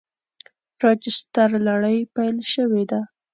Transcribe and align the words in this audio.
راجستر 0.83 1.49
لړۍ 1.67 1.97
پیل 2.15 2.37
شوې 2.53 2.83
ده. 2.91 3.01